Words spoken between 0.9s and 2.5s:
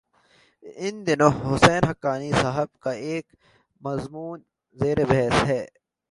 دنوں حسین حقانی